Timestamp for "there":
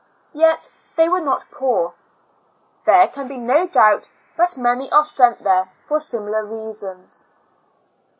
2.85-3.07, 5.43-5.65